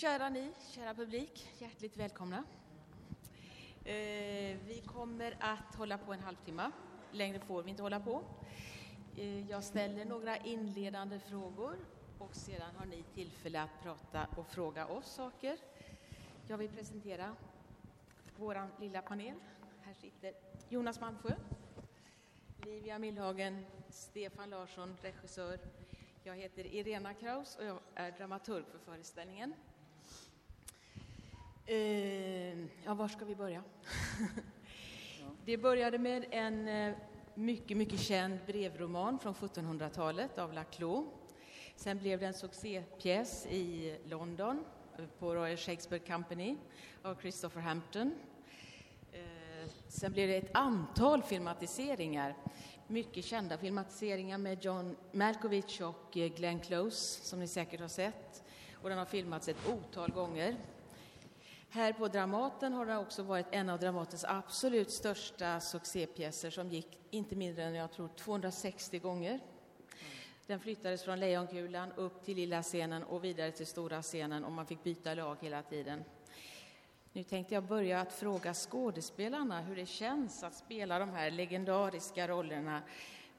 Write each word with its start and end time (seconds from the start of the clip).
Kära 0.00 0.28
ni, 0.28 0.52
kära 0.68 0.94
publik, 0.94 1.48
hjärtligt 1.58 1.96
välkomna. 1.96 2.44
Eh, 3.84 4.58
vi 4.66 4.82
kommer 4.86 5.36
att 5.40 5.74
hålla 5.74 5.98
på 5.98 6.12
en 6.12 6.20
halvtimme. 6.20 6.70
Längre 7.12 7.40
får 7.40 7.62
vi 7.62 7.70
inte 7.70 7.82
hålla 7.82 8.00
på. 8.00 8.22
Eh, 9.16 9.50
jag 9.50 9.64
ställer 9.64 10.04
några 10.04 10.36
inledande 10.36 11.18
frågor 11.18 11.76
och 12.18 12.34
sedan 12.34 12.74
har 12.76 12.86
ni 12.86 13.02
tillfälle 13.02 13.62
att 13.62 13.82
prata 13.82 14.26
och 14.36 14.46
fråga 14.46 14.86
oss 14.86 15.06
saker. 15.06 15.58
Jag 16.48 16.58
vill 16.58 16.70
presentera 16.70 17.36
vår 18.36 18.68
lilla 18.80 19.02
panel. 19.02 19.34
Här 19.80 19.94
sitter 19.94 20.34
Jonas 20.68 21.00
Malmsjö, 21.00 21.34
Livia 22.64 22.98
Millhagen, 22.98 23.66
Stefan 23.88 24.50
Larsson, 24.50 24.96
regissör. 25.02 25.58
Jag 26.24 26.36
heter 26.36 26.66
Irena 26.66 27.14
Kraus 27.14 27.56
och 27.56 27.64
jag 27.64 27.78
är 27.94 28.10
dramaturg 28.10 28.64
för 28.64 28.78
föreställningen. 28.78 29.54
Eh, 31.70 32.58
ja, 32.84 32.94
var 32.94 33.08
ska 33.08 33.24
vi 33.24 33.34
börja? 33.34 33.62
Det 35.44 35.56
började 35.56 35.98
med 35.98 36.24
en 36.30 36.68
eh, 36.68 36.94
mycket, 37.34 37.76
mycket 37.76 38.00
känd 38.00 38.38
brevroman 38.46 39.18
från 39.18 39.34
1700-talet 39.34 40.38
av 40.38 40.52
Laclos. 40.52 41.04
Sen 41.76 41.98
blev 41.98 42.20
det 42.20 42.26
en 42.26 42.34
succépjäs 42.34 43.46
i 43.46 43.96
London 44.04 44.64
eh, 44.98 45.04
på 45.18 45.34
Royal 45.34 45.56
Shakespeare 45.56 46.02
Company 46.06 46.56
av 47.02 47.20
Christopher 47.20 47.60
Hampton. 47.60 48.14
Eh, 49.12 49.70
sen 49.88 50.12
blev 50.12 50.28
det 50.28 50.36
ett 50.36 50.56
antal 50.56 51.22
filmatiseringar, 51.22 52.36
mycket 52.86 53.24
kända 53.24 53.58
filmatiseringar 53.58 54.38
med 54.38 54.64
John 54.64 54.96
Malkovich 55.12 55.80
och 55.80 56.12
Glenn 56.12 56.60
Close, 56.60 57.24
som 57.24 57.40
ni 57.40 57.46
säkert 57.46 57.80
har 57.80 57.88
sett. 57.88 58.44
Och 58.74 58.88
den 58.88 58.98
har 58.98 59.06
filmats 59.06 59.48
ett 59.48 59.68
otal 59.68 60.10
gånger. 60.10 60.56
Här 61.72 61.92
på 61.92 62.08
Dramaten 62.08 62.72
har 62.72 62.86
det 62.86 62.96
också 62.96 63.22
varit 63.22 63.46
en 63.50 63.68
av 63.68 63.78
Dramatens 63.78 64.24
absolut 64.24 64.90
största 64.90 65.60
succépjäser 65.60 66.50
som 66.50 66.68
gick 66.68 66.98
inte 67.10 67.36
mindre 67.36 67.64
än, 67.64 67.74
jag 67.74 67.92
tror, 67.92 68.08
260 68.08 68.98
gånger. 68.98 69.40
Den 70.46 70.60
flyttades 70.60 71.02
från 71.02 71.20
Lejonkulan 71.20 71.92
upp 71.92 72.24
till 72.24 72.36
lilla 72.36 72.62
scenen 72.62 73.02
och 73.02 73.24
vidare 73.24 73.52
till 73.52 73.66
stora 73.66 74.02
scenen 74.02 74.44
och 74.44 74.52
man 74.52 74.66
fick 74.66 74.82
byta 74.82 75.14
lag 75.14 75.36
hela 75.40 75.62
tiden. 75.62 76.04
Nu 77.12 77.22
tänkte 77.22 77.54
jag 77.54 77.64
börja 77.64 78.00
att 78.00 78.12
fråga 78.12 78.54
skådespelarna 78.54 79.60
hur 79.60 79.76
det 79.76 79.86
känns 79.86 80.42
att 80.42 80.54
spela 80.54 80.98
de 80.98 81.08
här 81.08 81.30
legendariska 81.30 82.28
rollerna 82.28 82.82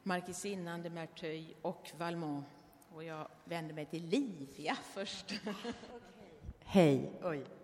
Markisinnan 0.03 0.83
de 0.83 0.89
Merteuil 0.89 1.55
och 1.61 1.91
Valmont. 1.97 2.45
Och 2.93 3.03
jag 3.03 3.27
vänder 3.45 3.73
mig 3.73 3.85
till 3.85 4.05
Livia 4.05 4.77
först. 4.93 5.33
Hej. 6.59 7.11
Oj. 7.23 7.60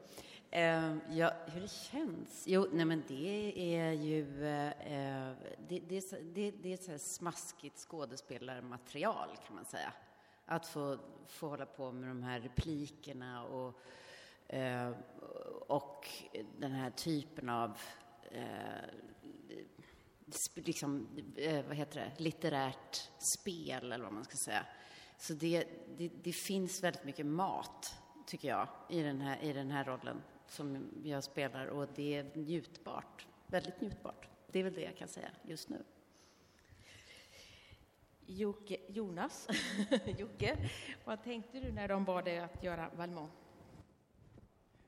Ehm, 0.51 1.01
ja, 1.09 1.33
hur 1.45 1.61
det 1.61 1.71
känns? 1.71 2.43
Jo, 2.47 2.67
nej 2.71 2.85
men 2.85 3.03
det 3.07 3.53
är 3.75 3.91
ju... 3.91 4.25
Det, 5.67 5.79
det, 5.87 6.01
det, 6.33 6.51
det 6.51 6.73
är 6.73 6.77
så 6.77 6.97
smaskigt 6.97 7.77
skådespelarmaterial, 7.77 9.29
kan 9.47 9.55
man 9.55 9.65
säga. 9.65 9.93
Att 10.45 10.67
få, 10.67 10.97
få 11.27 11.47
hålla 11.47 11.65
på 11.65 11.91
med 11.91 12.09
de 12.09 12.23
här 12.23 12.39
replikerna 12.39 13.43
och, 13.43 13.79
eh, 14.47 14.91
och 15.67 16.07
den 16.57 16.71
här 16.71 16.89
typen 16.89 17.49
av 17.49 17.77
eh, 18.31 18.41
liksom, 20.55 21.07
vad 21.67 21.75
heter 21.75 21.99
det, 21.99 22.23
litterärt 22.23 23.09
spel, 23.33 23.91
eller 23.91 24.03
vad 24.03 24.13
man 24.13 24.25
ska 24.25 24.35
säga. 24.45 24.65
Så 25.17 25.33
det, 25.33 25.67
det, 25.97 26.11
det 26.23 26.33
finns 26.33 26.83
väldigt 26.83 27.03
mycket 27.03 27.25
mat, 27.25 27.95
tycker 28.25 28.47
jag, 28.47 28.67
i 28.89 29.01
den 29.01 29.21
här, 29.21 29.43
i 29.43 29.53
den 29.53 29.71
här 29.71 29.83
rollen 29.83 30.21
som 30.47 30.89
jag 31.03 31.23
spelar 31.23 31.67
och 31.67 31.87
det 31.95 32.15
är 32.15 32.25
njutbart, 32.33 33.27
väldigt 33.47 33.81
njutbart. 33.81 34.27
Det 34.47 34.59
är 34.59 34.63
väl 34.63 34.73
det 34.73 34.81
jag 34.81 34.97
kan 34.97 35.07
säga 35.07 35.29
just 35.43 35.69
nu. 35.69 35.83
Jocke, 38.25 38.77
Jonas, 38.87 39.47
Jocke, 40.17 40.57
vad 41.05 41.23
tänkte 41.23 41.59
du 41.59 41.71
när 41.71 41.87
de 41.87 42.05
bad 42.05 42.25
dig 42.25 42.39
att 42.39 42.63
göra 42.63 42.89
Valmont? 42.95 43.31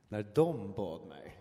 När 0.08 0.24
de 0.24 0.72
bad 0.72 1.08
mig? 1.08 1.40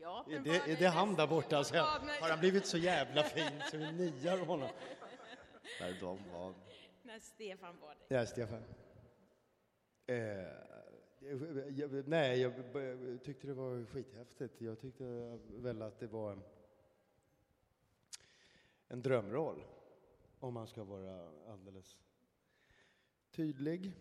Ja, 0.00 0.26
är 0.30 0.38
det, 0.38 0.56
är 0.56 0.76
det 0.76 0.86
han 0.86 1.14
där 1.14 1.26
borta? 1.26 1.56
Alltså, 1.56 1.74
har 1.74 2.28
han 2.30 2.40
blivit 2.40 2.66
så 2.66 2.78
jävla 2.78 3.22
fin 3.22 3.62
så 3.70 3.76
vi 3.76 3.92
niar 3.92 4.38
honom? 4.38 4.68
När 5.80 6.00
de 6.00 6.18
bad. 6.32 6.54
När 7.02 7.18
Stefan 7.18 7.76
bad 7.80 7.96
dig. 8.08 8.18
Ja, 8.18 8.26
Stefan. 8.26 8.62
Eh, 10.06 10.16
jag, 11.76 12.08
nej, 12.08 12.40
jag 12.40 12.52
tyckte 13.24 13.46
det 13.46 13.54
var 13.54 13.84
skithäftigt. 13.84 14.60
Jag 14.60 14.80
tyckte 14.80 15.38
väl 15.48 15.82
att 15.82 16.00
det 16.00 16.06
var 16.06 16.38
en 18.88 19.02
drömroll, 19.02 19.64
om 20.40 20.54
man 20.54 20.66
ska 20.66 20.84
vara 20.84 21.28
alldeles 21.48 21.96
tydlig. 23.30 23.92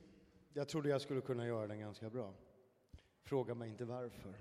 Jag 0.53 0.67
trodde 0.67 0.89
jag 0.89 1.01
skulle 1.01 1.21
kunna 1.21 1.47
göra 1.47 1.67
den 1.67 1.79
ganska 1.79 2.09
bra. 2.09 2.33
Fråga 3.23 3.55
mig 3.55 3.69
inte 3.69 3.85
varför. 3.85 4.33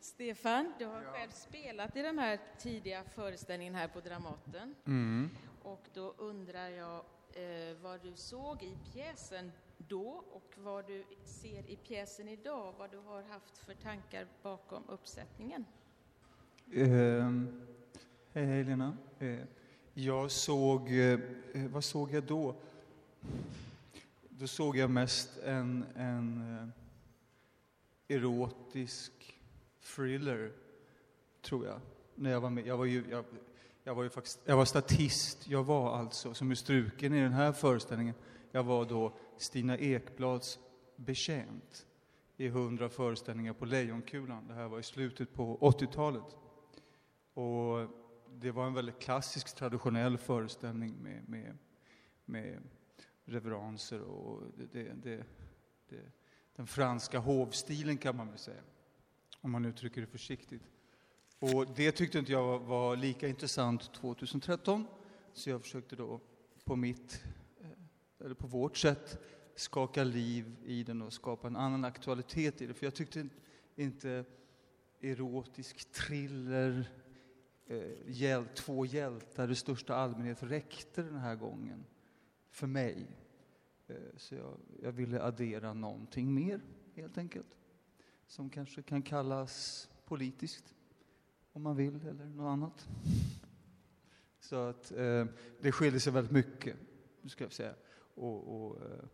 Stefan, 0.00 0.72
du 0.78 0.84
har 0.84 1.02
ja. 1.02 1.12
själv 1.12 1.30
spelat 1.30 1.96
i 1.96 2.02
den 2.02 2.18
här 2.18 2.40
tidiga 2.58 3.04
föreställningen 3.04 3.74
här 3.74 3.88
på 3.88 4.00
Dramaten. 4.00 4.74
Mm. 4.86 5.30
Och 5.62 5.88
då 5.94 6.14
undrar 6.18 6.68
jag 6.68 7.04
eh, 7.36 7.76
vad 7.82 8.02
du 8.02 8.12
såg 8.14 8.62
i 8.62 8.76
pjäsen 8.92 9.52
då 9.78 10.24
och 10.32 10.54
vad 10.56 10.86
du 10.86 11.04
ser 11.24 11.70
i 11.70 11.76
pjäsen 11.76 12.28
idag, 12.28 12.74
vad 12.78 12.90
du 12.90 12.98
har 12.98 13.22
haft 13.22 13.58
för 13.58 13.74
tankar 13.74 14.26
bakom 14.42 14.82
uppsättningen. 14.88 15.64
Eh, 16.72 17.30
hej, 18.32 18.46
Helena. 18.46 18.96
Eh, 19.18 19.38
jag 19.94 20.30
såg, 20.30 20.98
eh, 20.98 21.18
vad 21.54 21.84
såg 21.84 22.10
jag 22.12 22.22
då? 22.22 22.54
Då 24.28 24.46
såg 24.46 24.76
jag 24.76 24.90
mest 24.90 25.38
en, 25.38 25.84
en 25.96 26.72
eh, 28.06 28.16
erotisk 28.16 29.12
thriller, 29.82 30.52
tror 31.42 31.66
jag, 31.66 31.80
när 32.14 32.30
jag 32.30 32.40
var 32.40 32.50
med. 32.50 32.66
Jag 32.66 32.76
var 32.76 32.84
ju, 32.84 33.04
jag, 33.10 33.24
jag 33.86 33.94
var 33.94 34.02
ju 34.02 34.10
faktiskt, 34.10 34.40
jag 34.44 34.56
var 34.56 34.64
statist. 34.64 35.48
Jag 35.48 35.64
var 35.64 35.98
alltså, 35.98 36.34
som 36.34 36.50
är 36.50 36.54
struken 36.54 37.14
i 37.14 37.20
den 37.20 37.32
här 37.32 37.52
föreställningen, 37.52 38.14
jag 38.52 38.64
var 38.64 38.84
då 38.84 39.16
Stina 39.36 39.78
Ekblads 39.78 40.58
betjänt 40.96 41.86
i 42.36 42.48
hundra 42.48 42.88
föreställningar 42.88 43.52
på 43.52 43.64
Lejonkulan. 43.64 44.46
Det 44.48 44.54
här 44.54 44.68
var 44.68 44.78
i 44.78 44.82
slutet 44.82 45.34
på 45.34 45.58
80-talet. 45.58 46.36
Och 47.34 47.88
det 48.30 48.50
var 48.50 48.66
en 48.66 48.74
väldigt 48.74 48.98
klassisk, 48.98 49.56
traditionell 49.56 50.18
föreställning 50.18 50.94
med, 51.02 51.28
med, 51.28 51.58
med 52.24 52.62
reveranser 53.24 54.00
och 54.00 54.42
det, 54.56 54.66
det, 54.72 54.92
det, 55.02 55.24
det, 55.88 56.12
den 56.56 56.66
franska 56.66 57.18
hovstilen 57.18 57.98
kan 57.98 58.16
man 58.16 58.28
väl 58.28 58.38
säga, 58.38 58.62
om 59.40 59.50
man 59.50 59.64
uttrycker 59.64 60.00
det 60.00 60.06
försiktigt. 60.06 60.62
Och 61.38 61.66
det 61.76 61.92
tyckte 61.92 62.18
inte 62.18 62.32
jag 62.32 62.58
var 62.58 62.96
lika 62.96 63.28
intressant 63.28 63.92
2013, 63.92 64.86
så 65.32 65.50
jag 65.50 65.62
försökte 65.62 65.96
då 65.96 66.20
på 66.64 66.76
mitt, 66.76 67.24
eh, 67.60 68.24
eller 68.24 68.34
på 68.34 68.46
vårt 68.46 68.76
sätt, 68.76 69.18
skaka 69.54 70.04
liv 70.04 70.56
i 70.64 70.82
den 70.82 71.02
och 71.02 71.12
skapa 71.12 71.46
en 71.46 71.56
annan 71.56 71.84
aktualitet 71.84 72.62
i 72.62 72.66
det. 72.66 72.74
För 72.74 72.86
jag 72.86 72.94
tyckte 72.94 73.28
inte 73.74 74.24
erotisk 75.00 75.92
thriller, 75.92 76.90
eh, 77.66 77.92
hjäl 78.06 78.46
två 78.54 78.86
hjältar 78.86 79.50
i 79.50 79.54
största 79.54 79.94
allmänhet 79.94 80.42
räckte 80.42 81.02
den 81.02 81.18
här 81.18 81.36
gången 81.36 81.84
för 82.50 82.66
mig. 82.66 83.06
Eh, 83.86 83.96
så 84.16 84.34
jag, 84.34 84.58
jag 84.82 84.92
ville 84.92 85.22
addera 85.22 85.74
någonting 85.74 86.34
mer, 86.34 86.60
helt 86.94 87.18
enkelt, 87.18 87.56
som 88.26 88.50
kanske 88.50 88.82
kan 88.82 89.02
kallas 89.02 89.88
politiskt 90.04 90.75
om 91.56 91.62
man 91.62 91.76
vill, 91.76 92.06
eller 92.06 92.24
något 92.24 92.52
annat. 92.52 92.88
Så 94.40 94.56
att 94.56 94.92
eh, 94.92 95.26
det 95.60 95.72
skiljer 95.72 96.00
sig 96.00 96.12
väldigt 96.12 96.32
mycket, 96.32 96.76
ska 97.26 97.44
jag 97.44 97.52
säga. 97.52 97.74
Och, 98.14 98.66
och 98.66 98.82
eh, 98.82 99.04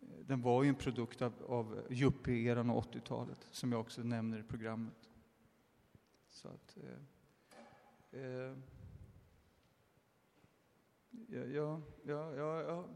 den 0.00 0.42
var 0.42 0.62
ju 0.62 0.68
en 0.68 0.74
produkt 0.74 1.22
av, 1.22 1.32
av 1.48 1.86
yuppie-eran 1.90 2.70
och 2.70 2.94
80-talet, 2.94 3.46
som 3.50 3.72
jag 3.72 3.80
också 3.80 4.02
nämner 4.02 4.38
i 4.38 4.42
programmet. 4.42 5.10
Så 6.30 6.48
att... 6.48 6.76
Eh, 6.76 8.20
eh 8.20 8.56
ja, 11.10 11.44
ja, 11.46 11.80
ja, 12.04 12.34
ja, 12.34 12.62
jag 12.62 12.88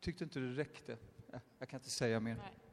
tyckte 0.00 0.24
inte 0.24 0.40
det 0.40 0.52
räckte. 0.52 0.98
Jag 1.58 1.68
kan 1.68 1.80
inte 1.80 1.90
säga 1.90 2.20
mer. 2.20 2.34
Nej. 2.34 2.65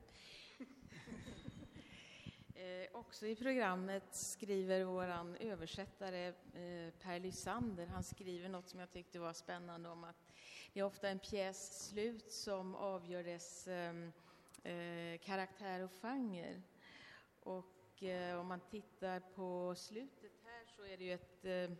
Eh, 2.63 2.88
också 2.92 3.27
i 3.27 3.36
programmet 3.36 4.04
skriver 4.12 4.83
vår 4.83 5.13
översättare 5.39 6.27
eh, 6.27 6.94
Per 7.01 7.19
Lysander, 7.19 7.86
han 7.86 8.04
skriver 8.04 8.50
något 8.50 8.69
som 8.69 8.80
jag 8.80 8.92
tyckte 8.92 9.19
var 9.19 9.33
spännande 9.33 9.89
om 9.89 10.04
att 10.04 10.15
det 10.74 10.80
är 10.80 10.83
ofta 10.83 11.10
en 11.10 11.19
pjäs 11.19 11.88
slut 11.88 12.31
som 12.31 12.75
avgör 12.75 13.24
dess 13.24 13.68
ehm, 13.68 14.12
eh, 14.63 15.19
karaktär 15.19 15.83
och 15.83 15.92
genre. 16.01 16.62
Och 17.39 18.04
eh, 18.04 18.39
om 18.39 18.48
man 18.48 18.60
tittar 18.60 19.19
på 19.19 19.75
slutet 19.77 20.31
här 20.44 20.66
så 20.75 20.83
är 20.83 20.98
det 20.98 21.04
ju 21.04 21.13
ett 21.13 21.45
eh, 21.45 21.77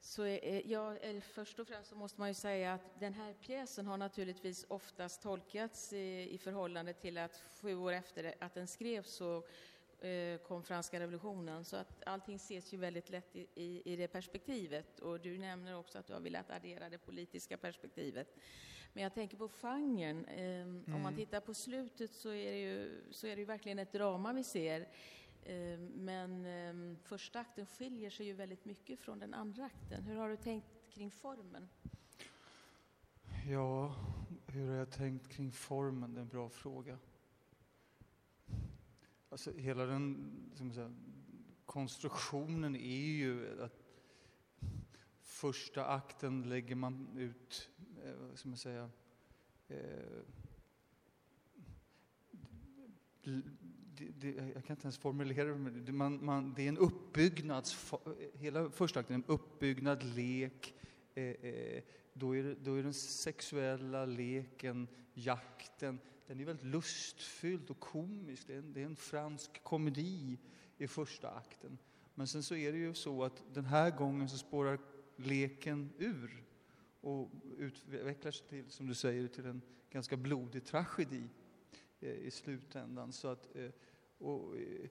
så 0.00 0.22
är, 0.22 0.62
ja, 0.66 0.96
först 1.22 1.58
och 1.58 1.68
främst 1.68 1.90
så 1.90 1.96
måste 1.96 2.20
man 2.20 2.28
ju 2.28 2.34
säga 2.34 2.74
att 2.74 3.00
den 3.00 3.14
här 3.14 3.34
pjäsen 3.34 3.86
har 3.86 3.96
naturligtvis 3.96 4.66
oftast 4.68 5.22
tolkats 5.22 5.92
i, 5.92 6.28
i 6.30 6.38
förhållande 6.38 6.92
till 6.92 7.18
att 7.18 7.42
sju 7.60 7.76
år 7.76 7.92
efter 7.92 8.34
att 8.40 8.54
den 8.54 8.66
skrevs 8.66 9.10
så 9.10 9.42
kom 10.46 10.62
franska 10.62 11.00
revolutionen. 11.00 11.64
Så 11.64 11.76
att 11.76 12.02
allting 12.06 12.36
ses 12.36 12.72
ju 12.72 12.76
väldigt 12.78 13.10
lätt 13.10 13.36
i, 13.36 13.46
i, 13.54 13.82
i, 13.84 13.96
det 13.96 14.08
perspektivet. 14.08 15.00
Och 15.00 15.20
du 15.20 15.38
nämner 15.38 15.76
också 15.76 15.98
att 15.98 16.06
du 16.06 16.12
har 16.12 16.20
velat 16.20 16.50
addera 16.50 16.88
det 16.88 16.98
politiska 16.98 17.56
perspektivet. 17.56 18.36
Men 18.92 19.02
jag 19.02 19.14
tänker 19.14 19.36
på 19.36 19.48
genren. 19.48 20.24
Eh, 20.24 20.60
mm. 20.62 20.84
Om 20.86 20.92
man 20.92 21.12
mm. 21.12 21.16
tittar 21.16 21.40
på 21.40 21.54
slutet 21.54 22.10
så 22.10 22.28
är 22.28 22.52
det 22.52 22.60
ju, 22.60 23.02
så 23.10 23.26
är 23.26 23.36
det 23.36 23.40
ju 23.40 23.46
verkligen 23.46 23.78
ett 23.78 23.92
drama 23.92 24.32
vi 24.32 24.44
ser. 24.44 24.80
Eh, 25.42 25.78
men 25.78 26.44
ehm, 26.44 26.96
första 27.02 27.40
akten 27.40 27.66
skiljer 27.66 28.10
sig 28.10 28.26
ju 28.26 28.32
väldigt 28.32 28.64
mycket 28.64 29.00
från 29.00 29.18
den 29.18 29.34
andra 29.34 29.64
akten. 29.64 30.04
Hur 30.04 30.16
har 30.16 30.28
du 30.28 30.36
tänkt 30.36 30.66
kring 30.90 31.10
formen? 31.10 31.68
Ja, 33.48 33.94
hur 34.46 34.68
har 34.68 34.76
jag 34.76 34.90
tänkt 34.90 35.28
kring 35.28 35.52
formen? 35.52 36.14
Det 36.14 36.20
är 36.20 36.22
en 36.22 36.28
bra 36.28 36.48
fråga. 36.48 36.98
Alltså 39.30 39.52
hela 39.52 39.86
den 39.86 40.72
säga, 40.74 40.90
konstruktionen 41.66 42.76
är 42.76 43.12
ju 43.16 43.62
att 43.62 43.84
första 45.22 45.86
akten 45.86 46.42
lägger 46.42 46.74
man 46.74 47.08
ut, 47.16 47.70
eh, 48.04 48.34
man 48.50 48.56
säga, 48.56 48.90
eh, 49.68 49.78
det, 53.22 54.08
det, 54.20 54.52
jag 54.54 54.64
kan 54.64 54.76
inte 54.76 54.84
ens 54.84 54.98
formulera 54.98 55.54
det, 55.54 55.92
man, 55.92 56.24
man, 56.24 56.54
det 56.54 56.62
är 56.62 56.68
en 56.68 56.78
uppbyggnads... 56.78 57.94
Hela 58.34 58.70
första 58.70 59.00
akten 59.00 59.14
är 59.14 59.18
en 59.18 59.34
uppbyggnad, 59.34 60.02
lek. 60.02 60.74
Eh, 61.14 61.24
eh, 61.24 61.82
då, 62.12 62.36
är 62.36 62.42
det, 62.42 62.54
då 62.54 62.74
är 62.74 62.82
den 62.82 62.94
sexuella 62.94 64.04
leken, 64.04 64.88
jakten, 65.14 65.98
den 66.28 66.40
är 66.40 66.44
väldigt 66.44 66.66
lustfylld 66.66 67.70
och 67.70 67.80
komisk. 67.80 68.46
Det 68.46 68.54
är, 68.54 68.58
en, 68.58 68.72
det 68.72 68.80
är 68.80 68.84
en 68.84 68.96
fransk 68.96 69.62
komedi 69.62 70.38
i 70.78 70.86
första 70.86 71.30
akten. 71.30 71.78
Men 72.14 72.26
sen 72.26 72.42
så 72.42 72.54
är 72.54 72.72
det 72.72 72.78
ju 72.78 72.94
så 72.94 73.24
att 73.24 73.44
den 73.52 73.64
här 73.64 73.90
gången 73.90 74.28
så 74.28 74.38
spårar 74.38 74.78
leken 75.16 75.92
ur 75.98 76.44
och 77.00 77.30
utvecklar 77.58 78.30
sig 78.30 78.46
till, 78.48 78.70
som 78.70 78.86
du 78.86 78.94
säger, 78.94 79.28
till 79.28 79.46
en 79.46 79.62
ganska 79.90 80.16
blodig 80.16 80.64
tragedi 80.64 81.28
eh, 82.00 82.10
i 82.10 82.30
slutändan. 82.30 83.12
Så 83.12 83.28
att, 83.28 83.56
eh, 83.56 83.70
och, 84.18 84.56
eh, 84.56 84.90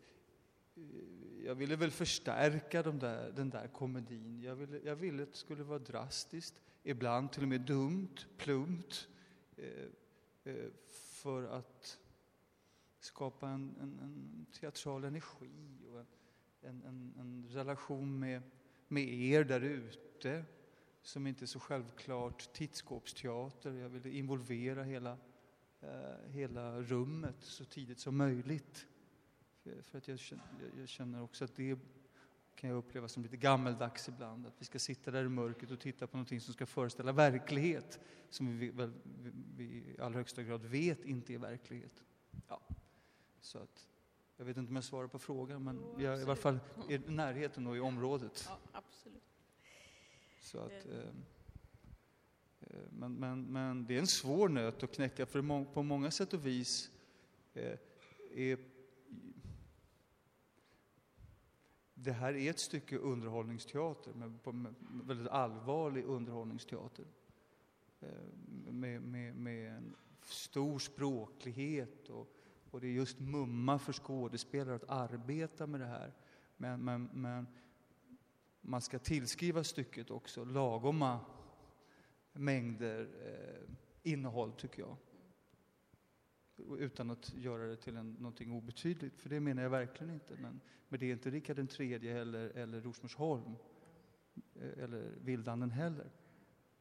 jag 1.45 1.55
ville 1.55 1.75
väl 1.75 1.91
förstärka 1.91 2.83
de 2.83 2.99
där, 2.99 3.31
den 3.31 3.49
där 3.49 3.67
komedin. 3.67 4.41
Jag 4.41 4.55
ville, 4.55 4.79
jag 4.83 4.95
ville 4.95 5.23
att 5.23 5.31
det 5.31 5.37
skulle 5.37 5.63
vara 5.63 5.79
drastiskt, 5.79 6.61
ibland 6.83 7.31
till 7.31 7.43
och 7.43 7.49
med 7.49 7.61
dumt, 7.61 8.15
plumpt 8.37 9.07
eh, 9.57 9.87
eh, 10.43 10.71
för 11.17 11.43
att 11.43 11.99
skapa 12.99 13.49
en, 13.49 13.75
en, 13.81 13.99
en 13.99 14.45
teatral 14.59 15.03
energi 15.03 15.85
och 15.91 16.05
en, 16.61 16.83
en, 16.83 17.13
en 17.19 17.47
relation 17.49 18.19
med, 18.19 18.41
med 18.87 19.03
er 19.03 19.43
där 19.43 19.61
ute 19.61 20.45
som 21.01 21.27
inte 21.27 21.45
är 21.45 21.47
så 21.47 21.59
självklart 21.59 22.53
tittskåpsteater. 22.53 23.73
Jag 23.73 23.89
ville 23.89 24.09
involvera 24.09 24.83
hela, 24.83 25.17
eh, 25.81 26.29
hela 26.29 26.81
rummet 26.81 27.35
så 27.39 27.65
tidigt 27.65 27.99
som 27.99 28.17
möjligt. 28.17 28.87
För, 29.63 29.81
för 29.81 29.97
att 29.97 30.07
jag, 30.07 30.19
jag, 30.77 30.87
känner 30.87 31.21
också 31.21 31.45
att 31.45 31.55
det 31.55 31.79
kan 32.57 32.69
jag 32.69 32.77
uppleva 32.77 33.07
som 33.07 33.23
lite 33.23 33.37
gammeldags 33.37 34.07
ibland. 34.09 34.47
Att 34.47 34.61
vi 34.61 34.65
ska 34.65 34.79
sitta 34.79 35.11
där 35.11 35.25
i 35.25 35.29
mörkret 35.29 35.71
och 35.71 35.79
titta 35.79 36.07
på 36.07 36.17
någonting 36.17 36.41
som 36.41 36.53
ska 36.53 36.65
föreställa 36.65 37.11
verklighet 37.11 37.99
som 38.29 38.59
vi, 38.59 38.69
väl, 38.69 38.93
vi 39.55 39.63
i 39.63 39.95
allra 39.99 40.17
högsta 40.17 40.43
grad 40.43 40.65
vet 40.65 41.05
inte 41.05 41.33
är 41.33 41.37
verklighet. 41.37 42.03
Ja. 42.47 42.61
Så 43.41 43.57
att, 43.57 43.87
jag 44.37 44.45
vet 44.45 44.57
inte 44.57 44.69
om 44.69 44.75
jag 44.75 44.83
svarar 44.83 45.07
på 45.07 45.19
frågan, 45.19 45.63
men 45.63 45.79
jo, 45.83 46.01
jag 46.01 46.13
är 46.13 46.19
i 46.19 46.23
alla 46.23 46.35
fall 46.35 46.59
i 46.89 46.97
närheten 46.97 47.67
och 47.67 47.77
i 47.77 47.79
området. 47.79 48.45
Ja, 48.47 48.59
absolut. 48.71 49.23
Så 50.39 50.59
att, 50.59 50.85
eh, 50.85 51.09
eh, 52.59 52.81
men, 52.89 53.13
men, 53.13 53.43
men 53.43 53.85
det 53.85 53.95
är 53.95 53.99
en 53.99 54.07
svår 54.07 54.49
nöt 54.49 54.83
att 54.83 54.91
knäcka, 54.91 55.25
för 55.25 55.65
på 55.73 55.83
många 55.83 56.11
sätt 56.11 56.33
och 56.33 56.45
vis 56.45 56.91
eh, 57.53 57.79
är 58.31 58.76
det 62.03 62.11
här 62.11 62.33
är 62.33 62.49
ett 62.49 62.59
stycke 62.59 62.97
underhållningsteater, 62.97 64.13
men 64.13 64.39
väldigt 64.83 65.27
allvarlig 65.27 66.05
underhållningsteater. 66.05 67.05
Eh, 67.99 68.09
med, 68.71 69.01
med, 69.01 69.35
med 69.35 69.71
en 69.71 69.95
stor 70.21 70.79
språklighet 70.79 72.09
och, 72.09 72.27
och 72.71 72.81
det 72.81 72.87
är 72.87 72.91
just 72.91 73.19
mumma 73.19 73.79
för 73.79 73.93
skådespelare 73.93 74.75
att 74.75 74.89
arbeta 74.89 75.67
med 75.67 75.79
det 75.79 75.85
här. 75.85 76.13
Men, 76.57 76.85
men, 76.85 77.09
men 77.13 77.47
man 78.61 78.81
ska 78.81 78.99
tillskriva 78.99 79.63
stycket 79.63 80.11
också 80.11 80.43
lagoma 80.43 81.19
mängder 82.33 83.09
eh, 83.25 84.11
innehåll, 84.11 84.51
tycker 84.51 84.81
jag 84.81 84.97
utan 86.79 87.11
att 87.11 87.33
göra 87.33 87.67
det 87.67 87.75
till 87.75 87.95
en, 87.95 88.11
någonting 88.11 88.51
obetydligt, 88.51 89.21
för 89.21 89.29
det 89.29 89.39
menar 89.39 89.63
jag 89.63 89.69
verkligen 89.69 90.13
inte. 90.13 90.37
Men, 90.37 90.61
men 90.89 90.99
det 90.99 91.05
är 91.05 91.11
inte 91.11 91.29
Rikard 91.29 91.79
III 91.79 92.07
eller, 92.07 92.49
eller 92.49 92.81
Rosmersholm 92.81 93.55
eh, 94.55 94.83
eller 94.83 95.11
Vildanden 95.21 95.71
heller. 95.71 96.11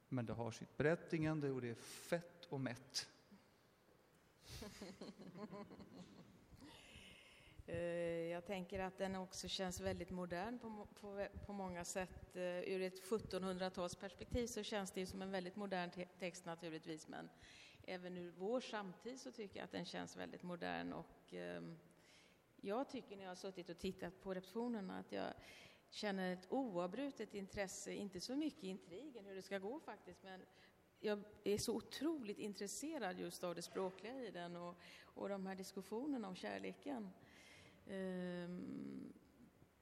Men 0.08 0.26
det 0.26 0.32
har 0.32 0.50
sitt 0.50 0.76
berättigande 0.76 1.50
och 1.50 1.60
det 1.60 1.68
är 1.68 1.74
fett 1.74 2.44
och 2.48 2.60
mätt. 2.60 3.08
Eh, 7.68 8.32
jag 8.32 8.46
tänker 8.46 8.80
att 8.80 8.98
den 8.98 9.16
också 9.16 9.48
känns 9.48 9.80
väldigt 9.80 10.10
modern 10.10 10.58
på, 10.58 10.86
på, 11.00 11.26
på 11.46 11.52
många 11.52 11.84
sätt. 11.84 12.36
Eh, 12.36 12.42
ur 12.42 12.82
ett 12.82 13.10
1700-talsperspektiv 13.10 14.46
så 14.46 14.62
känns 14.62 14.90
det 14.90 15.06
som 15.06 15.22
en 15.22 15.30
väldigt 15.30 15.56
modern 15.56 15.90
te 15.90 16.06
text 16.18 16.44
naturligtvis, 16.44 17.08
men 17.08 17.28
även 17.86 18.16
ur 18.16 18.30
vår 18.30 18.60
samtid 18.60 19.20
så 19.20 19.32
tycker 19.32 19.56
jag 19.56 19.64
att 19.64 19.72
den 19.72 19.84
känns 19.84 20.16
väldigt 20.16 20.42
modern. 20.42 20.92
Och, 20.92 21.34
eh, 21.34 21.62
jag 22.60 22.88
tycker 22.88 23.16
när 23.16 23.22
jag 23.22 23.30
har 23.30 23.36
suttit 23.36 23.68
och 23.68 23.78
tittat 23.78 24.20
på 24.20 24.34
repetitionerna 24.34 24.98
att 24.98 25.12
jag 25.12 25.32
känner 25.90 26.32
ett 26.32 26.46
oavbrutet 26.52 27.34
intresse, 27.34 27.94
inte 27.94 28.20
så 28.20 28.36
mycket 28.36 28.62
intrigen, 28.64 29.26
hur 29.26 29.34
det 29.34 29.42
ska 29.42 29.58
gå 29.58 29.80
faktiskt, 29.80 30.22
men 30.22 30.40
jag 31.00 31.22
är 31.44 31.58
så 31.58 31.74
otroligt 31.74 32.38
intresserad 32.38 33.18
just 33.18 33.44
av 33.44 33.54
det 33.54 33.62
språkliga 33.62 34.22
i 34.22 34.30
den 34.30 34.56
och, 34.56 34.74
och 35.02 35.28
de 35.28 35.46
här 35.46 35.54
diskussionerna 35.54 36.28
om 36.28 36.36
kärleken. 36.36 37.10
Ehm, 37.86 39.12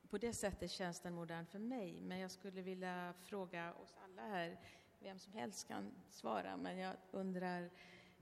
på 0.09 0.19
det 0.19 0.33
sättet 0.33 0.71
känns 0.71 1.01
den 1.01 1.15
modern 1.15 1.47
för 1.47 1.59
mig, 1.59 2.01
men 2.01 2.19
jag 2.19 2.31
skulle 2.31 2.63
vilja 2.63 3.15
fråga 3.23 3.75
oss 3.75 3.95
alla 4.05 4.23
här, 4.23 4.61
vem 4.99 5.19
som 5.19 5.33
helst 5.33 5.69
kan 5.69 5.93
svara, 6.11 6.57
men 6.57 6.79
jag 6.79 6.97
undrar 7.11 7.71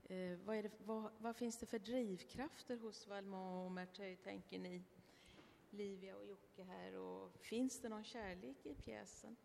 Eh, 0.09 0.37
vad, 0.45 0.63
det, 0.63 0.71
vad, 0.85 1.11
vad, 1.17 1.35
finns 1.35 1.57
det 1.57 1.65
för 1.65 1.79
drivkrafter 1.79 2.77
hos 2.77 3.07
Valmont 3.07 3.65
och 3.65 3.71
Merteuil, 3.71 4.17
tänker 4.17 4.59
ni? 4.59 4.83
Livia 5.69 6.15
och 6.17 6.25
Jocke 6.25 6.63
här. 6.63 6.97
Och 6.97 7.31
finns 7.41 7.79
det 7.79 7.89
någon 7.89 8.03
kärlek 8.03 8.65
i 8.65 8.73
pjäsen? 8.73 9.35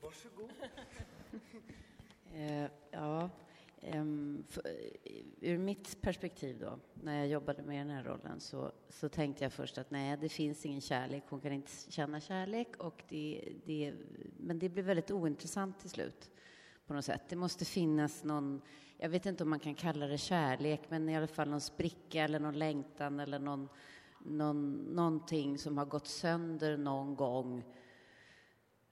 Varsågod. 0.00 0.50
eh, 2.34 2.70
ja, 2.90 3.30
um, 3.94 4.44
för, 4.48 4.62
ur 5.40 5.58
mitt 5.58 6.00
perspektiv 6.00 6.58
då, 6.58 6.78
när 6.94 7.18
jag 7.18 7.28
jobbade 7.28 7.62
med 7.62 7.86
den 7.86 7.96
här 7.96 8.04
rollen 8.04 8.40
så, 8.40 8.72
så 8.88 9.08
tänkte 9.08 9.44
jag 9.44 9.52
först 9.52 9.78
att 9.78 9.90
nej, 9.90 10.16
det 10.16 10.28
finns 10.28 10.66
ingen 10.66 10.80
kärlek. 10.80 11.22
Hon 11.28 11.40
kan 11.40 11.52
inte 11.52 11.72
känna 11.88 12.20
kärlek. 12.20 12.76
Och 12.76 13.02
det, 13.08 13.52
det, 13.64 13.94
men 14.36 14.58
det 14.58 14.68
blev 14.68 14.84
väldigt 14.84 15.10
ointressant 15.10 15.80
till 15.80 15.90
slut 15.90 16.31
på 16.86 16.94
något 16.94 17.04
sätt. 17.04 17.22
Det 17.28 17.36
måste 17.36 17.64
finnas 17.64 18.24
någon, 18.24 18.62
jag 18.96 19.08
vet 19.08 19.26
inte 19.26 19.42
om 19.42 19.50
man 19.50 19.58
kan 19.58 19.74
kalla 19.74 20.06
det 20.06 20.18
kärlek, 20.18 20.80
men 20.88 21.08
i 21.08 21.16
alla 21.16 21.26
fall 21.26 21.48
någon 21.48 21.60
spricka 21.60 22.24
eller 22.24 22.40
någon 22.40 22.58
längtan 22.58 23.20
eller 23.20 23.38
någon, 23.38 23.68
någon, 24.24 24.72
någonting 24.72 25.58
som 25.58 25.78
har 25.78 25.86
gått 25.86 26.06
sönder 26.06 26.76
någon 26.76 27.16
gång. 27.16 27.64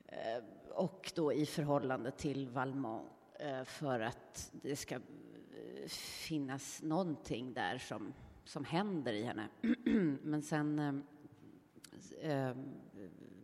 Eh, 0.06 0.44
och 0.70 1.12
då 1.14 1.32
i 1.32 1.46
förhållande 1.46 2.10
till 2.10 2.48
Valmont 2.48 3.08
eh, 3.38 3.64
för 3.64 4.00
att 4.00 4.50
det 4.52 4.76
ska 4.76 4.94
eh, 4.94 5.88
finnas 6.28 6.82
någonting 6.82 7.52
där 7.52 7.78
som, 7.78 8.14
som 8.44 8.64
händer 8.64 9.12
i 9.12 9.22
henne. 9.22 9.48
Men 10.22 10.42
sen, 10.42 11.02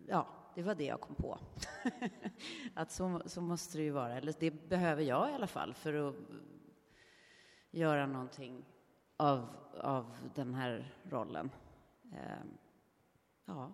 ja, 0.07 0.26
det 0.55 0.62
var 0.62 0.75
det 0.75 0.85
jag 0.85 1.00
kom 1.00 1.15
på. 1.15 1.38
att 2.75 2.90
så, 2.90 3.23
så 3.26 3.40
måste 3.40 3.78
det 3.78 3.85
ju 3.85 3.90
vara, 3.90 4.16
eller 4.16 4.35
det 4.38 4.50
behöver 4.50 5.02
jag 5.02 5.31
i 5.31 5.35
alla 5.35 5.47
fall 5.47 5.75
för 5.75 6.09
att 6.09 6.14
göra 7.71 8.07
någonting 8.07 8.64
av, 9.16 9.49
av 9.81 10.16
den 10.35 10.55
här 10.55 10.95
rollen. 11.02 11.50
Eh, 12.12 12.21
ja. 13.45 13.73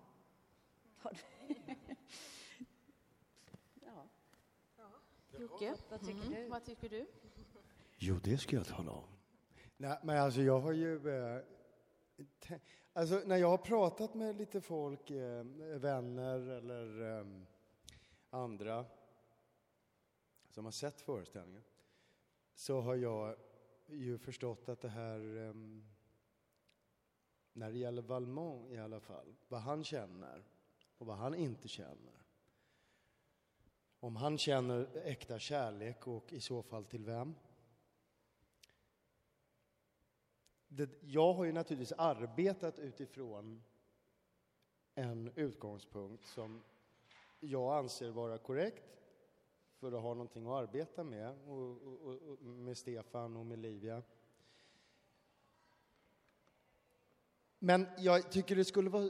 ja. 3.81 4.07
Jocke, 5.39 5.75
vad 5.89 5.99
tycker, 5.99 6.27
mm. 6.27 6.33
du? 6.33 6.47
vad 6.49 6.65
tycker 6.65 6.89
du? 6.89 7.05
Jo, 7.97 8.19
det 8.23 8.37
ska 8.37 8.55
jag 8.55 8.65
tala 8.65 8.91
om. 8.91 9.03
Nej, 9.77 9.99
men 10.03 10.17
alltså 10.17 10.41
jag 10.41 10.59
har 10.59 10.71
ju... 10.71 11.09
Eh, 11.09 11.41
alltså 12.93 13.21
när 13.25 13.37
jag 13.37 13.49
har 13.49 13.57
pratat 13.57 14.13
med 14.13 14.35
lite 14.35 14.61
folk, 14.61 15.09
eh, 15.09 15.43
vänner 15.79 16.49
eller 16.49 17.19
eh, 17.19 17.25
andra 18.33 18.85
som 20.49 20.65
har 20.65 20.71
sett 20.71 21.01
föreställningen, 21.01 21.63
så 22.53 22.81
har 22.81 22.95
jag 22.95 23.35
ju 23.87 24.17
förstått 24.17 24.69
att 24.69 24.81
det 24.81 24.89
här, 24.89 25.37
ehm, 25.37 25.85
när 27.53 27.71
det 27.71 27.77
gäller 27.77 28.01
Valmont 28.01 28.71
i 28.71 28.77
alla 28.77 28.99
fall, 28.99 29.35
vad 29.47 29.61
han 29.61 29.83
känner 29.83 30.43
och 30.97 31.05
vad 31.05 31.17
han 31.17 31.35
inte 31.35 31.67
känner. 31.67 32.25
Om 33.99 34.15
han 34.15 34.37
känner 34.37 34.97
äkta 34.97 35.39
kärlek 35.39 36.07
och 36.07 36.33
i 36.33 36.39
så 36.39 36.63
fall 36.63 36.85
till 36.85 37.05
vem? 37.05 37.35
det, 40.75 40.89
jag 41.01 41.33
har 41.33 41.43
ju 41.43 41.51
naturligtvis 41.51 41.97
arbetat 41.97 42.79
utifrån 42.79 43.63
en 44.95 45.31
utgångspunkt 45.35 46.25
som 46.25 46.63
jag 47.43 47.77
anser 47.77 48.09
vara 48.09 48.37
korrekt 48.37 48.83
för 49.79 49.91
att 49.91 50.01
ha 50.01 50.13
någonting 50.13 50.45
att 50.45 50.53
arbeta 50.53 51.03
med, 51.03 51.35
och, 51.47 51.81
och, 51.81 52.21
och 52.29 52.43
med 52.43 52.77
Stefan 52.77 53.37
och 53.37 53.45
med 53.45 53.59
Livia. 53.59 54.03
Men 57.59 57.87
jag 57.97 58.31
tycker 58.31 58.55
det 58.55 58.65
skulle 58.65 58.89
vara 58.89 59.09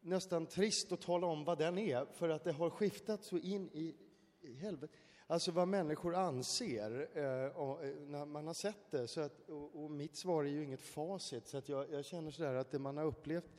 nästan 0.00 0.46
trist 0.46 0.92
att 0.92 1.00
tala 1.00 1.26
om 1.26 1.44
vad 1.44 1.58
den 1.58 1.78
är, 1.78 2.04
för 2.04 2.28
att 2.28 2.44
det 2.44 2.52
har 2.52 2.70
skiftat 2.70 3.24
så 3.24 3.38
in 3.38 3.70
i, 3.72 3.96
i 4.40 4.54
helvete. 4.54 4.92
Alltså 5.26 5.52
vad 5.52 5.68
människor 5.68 6.14
anser 6.14 7.08
eh, 7.18 7.56
och, 7.56 7.84
eh, 7.84 7.94
när 7.96 8.26
man 8.26 8.46
har 8.46 8.54
sett 8.54 8.90
det. 8.90 9.08
Så 9.08 9.20
att, 9.20 9.48
och, 9.48 9.84
och, 9.84 9.90
mitt 9.90 10.16
svar 10.16 10.44
är 10.44 10.48
ju 10.48 10.64
inget 10.64 10.80
facit, 10.80 11.48
så 11.48 11.58
att 11.58 11.68
jag, 11.68 11.90
jag 11.90 12.04
känner 12.04 12.30
sådär 12.30 12.54
att 12.54 12.70
det 12.70 12.78
man 12.78 12.96
har 12.96 13.04
upplevt 13.04 13.50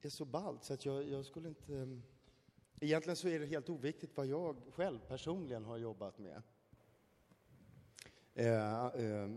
är 0.00 0.08
så 0.08 0.24
ballt 0.24 0.64
så 0.64 0.74
att 0.74 0.84
jag, 0.84 1.08
jag 1.08 1.24
skulle 1.24 1.48
inte... 1.48 2.00
Egentligen 2.80 3.16
så 3.16 3.28
är 3.28 3.40
det 3.40 3.46
helt 3.46 3.68
oviktigt 3.68 4.16
vad 4.16 4.26
jag 4.26 4.56
själv 4.72 4.98
personligen 5.08 5.64
har 5.64 5.76
jobbat 5.76 6.18
med. 6.18 6.42
Eh, 8.34 8.86
eh, 8.86 9.28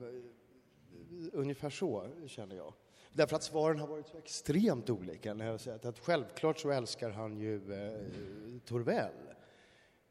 ungefär 1.33 1.69
så 1.69 2.07
känner 2.27 2.55
jag. 2.55 2.74
Därför 3.13 3.36
att 3.36 3.43
svaren 3.43 3.79
har 3.79 3.88
varit 3.88 4.07
så 4.07 4.17
extremt 4.17 4.89
olika. 4.89 5.33
När 5.33 5.45
jag 5.45 5.60
säger 5.60 5.88
att 5.88 6.00
självklart 6.00 6.60
så 6.60 6.71
älskar 6.71 7.10
han 7.10 7.38
ju 7.38 7.74
eh, 7.74 8.00
Torvell. 8.65 9.13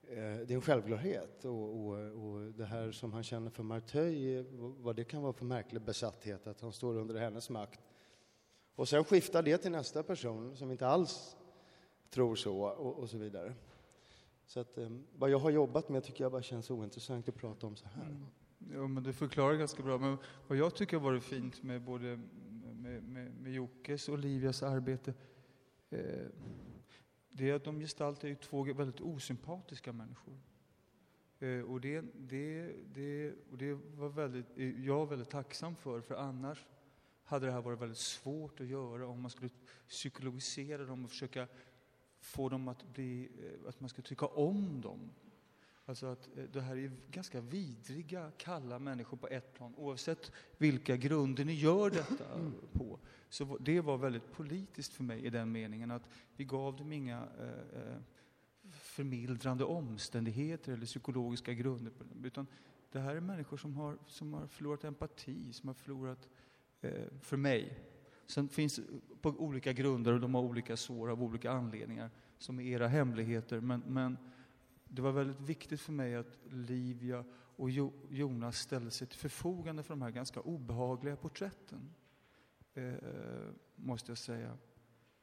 Eh, 0.03 0.17
det 0.17 0.51
är 0.51 0.53
en 0.53 0.63
självklarhet. 0.63 1.45
Och, 1.45 1.87
och, 1.87 1.95
och, 1.95 2.41
det 2.41 2.65
här 2.65 2.93
som 2.93 3.13
han 3.13 3.23
känner 3.23 3.51
för 3.51 3.63
Marteuil, 3.63 4.47
vad 4.79 4.97
det 4.97 5.05
kan 5.05 5.23
vara 5.23 5.33
för 5.33 5.45
märklig 5.45 5.83
besatthet, 5.83 6.47
att 6.47 6.61
han 6.61 6.73
står 6.73 6.97
under 6.97 7.21
hennes 7.21 7.51
makt. 7.51 7.81
Och 8.75 8.89
sen 8.89 9.05
skiftar 9.05 9.43
det 9.43 9.59
till 9.59 9.71
nästa 9.71 10.03
person 10.03 10.57
som 10.57 10.71
inte 10.71 10.87
alls 10.87 11.37
tror 12.11 12.35
så, 12.35 12.61
och, 12.61 12.99
och 12.99 13.11
så 13.11 13.19
vidare. 13.19 13.55
Så 14.47 14.61
att, 14.61 14.79
eh, 14.79 14.91
vad 15.13 15.31
jag 15.31 15.39
har 15.39 15.51
jobbat 15.51 15.89
med 15.89 16.05
tycker 16.05 16.25
jag 16.25 16.33
bara 16.33 16.43
känns 16.43 16.71
ointressant 16.71 17.29
att 17.29 17.35
prata 17.35 17.67
om 17.67 17.77
så 17.77 17.87
här. 17.89 18.07
Mm. 18.07 18.27
Ja, 18.73 18.89
men 18.89 19.03
du 19.03 19.13
förklarar 19.13 19.55
ganska 19.55 19.83
bra. 19.83 19.99
Men 19.99 20.17
vad 20.49 20.59
jag 20.59 20.75
tycker 20.75 20.97
har 20.97 21.05
varit 21.05 21.23
fint 21.23 21.63
med 21.63 21.83
både 21.83 22.21
med, 22.83 23.03
med, 23.03 23.33
med 23.41 23.53
Jockes 23.53 24.09
och 24.09 24.15
Olivias 24.15 24.63
arbete, 24.63 25.15
eh, 25.91 26.27
det 27.31 27.51
är 27.51 27.55
att 27.55 27.65
de 27.65 27.81
gestaltar 27.81 28.29
ju 28.29 28.35
två 28.35 28.63
väldigt 28.63 29.01
osympatiska 29.01 29.93
människor. 29.93 30.41
Eh, 31.39 31.61
och 31.61 31.81
det, 31.81 32.05
det, 32.15 32.73
det, 32.95 33.33
och 33.51 33.59
det 33.59 33.75
var 33.75 34.09
väldigt, 34.09 34.59
eh, 34.59 34.85
jag 34.85 35.09
väldigt 35.09 35.31
tacksam 35.31 35.77
för, 35.77 36.01
för 36.01 36.15
annars 36.15 36.67
hade 37.25 37.47
det 37.47 37.53
här 37.53 37.61
varit 37.61 37.81
väldigt 37.81 37.99
svårt 37.99 38.61
att 38.61 38.67
göra 38.67 39.07
om 39.07 39.21
man 39.21 39.31
skulle 39.31 39.51
psykologisera 39.89 40.85
dem 40.85 41.05
och 41.05 41.11
försöka 41.11 41.49
få 42.21 42.49
dem 42.49 42.69
att 42.69 42.95
bli, 42.95 43.29
eh, 43.39 43.69
att 43.69 43.81
man 43.81 43.89
ska 43.89 44.03
tycka 44.03 44.27
om 44.27 44.81
dem. 44.81 45.11
Alltså 45.85 46.07
att 46.07 46.29
eh, 46.37 46.45
det 46.53 46.61
här 46.61 46.77
är 46.77 46.91
ganska 47.11 47.41
vidriga, 47.41 48.33
kalla 48.37 48.79
människor 48.79 49.17
på 49.17 49.29
ett 49.29 49.55
plan, 49.55 49.75
oavsett 49.77 50.33
vilka 50.59 50.97
grunder 50.97 51.45
ni 51.45 51.55
gör 51.55 51.91
detta 51.91 52.53
på. 52.73 52.99
Så 53.29 53.59
det 53.61 53.81
var 53.81 53.99
väldigt 53.99 54.33
politiskt 54.33 54.93
för 54.93 55.05
mig 55.05 55.27
i 55.27 55.31
den 55.31 55.53
meningen 55.53 55.91
att 55.91 56.09
vi 56.37 56.45
gav 56.45 56.77
dem 56.77 56.93
inga 56.93 57.29
eh, 57.39 57.81
eh 57.81 57.97
förmildrande 58.71 59.65
omständigheter 59.65 60.73
eller 60.73 60.87
psykologiska 60.87 61.55
grunder. 61.55 61.93
Utan 62.25 62.47
det 62.93 63.01
här 63.01 63.17
är 63.17 63.21
människor 63.21 63.57
som 63.57 63.77
har, 63.77 63.99
som 64.07 64.35
har 64.35 64.47
förlorat 64.47 64.85
empati, 64.85 65.53
som 65.53 65.69
har 65.69 65.75
förlorat, 65.75 66.29
eh, 66.81 67.05
för 67.21 67.37
mig. 67.37 67.79
Sen 68.31 68.49
finns 68.49 68.81
på 69.21 69.29
olika 69.29 69.73
grunder 69.73 70.13
och 70.13 70.21
de 70.21 70.35
har 70.35 70.43
olika 70.43 70.77
sår 70.77 71.11
av 71.11 71.23
olika 71.23 71.51
anledningar 71.51 72.11
som 72.39 72.61
är 72.61 72.65
era 72.65 72.89
hemligheter. 72.89 73.61
Men, 73.61 73.83
men 73.87 74.19
det 74.89 75.03
var 75.03 75.13
väldigt 75.13 75.41
viktigt 75.41 75.81
för 75.81 75.93
mig 75.93 76.17
att 76.17 76.39
Livia 76.51 77.25
och 77.57 77.71
Jonas 78.11 78.59
ställde 78.59 78.91
sig 78.91 79.07
till 79.07 79.19
förfogande 79.19 79.83
för 79.83 79.95
de 79.95 80.03
här 80.03 80.11
ganska 80.11 80.41
obehagliga 80.41 81.17
porträtten. 81.17 81.95
Eh, 82.75 82.95
måste 83.77 84.11
jag 84.11 84.19
säga. 84.19 84.59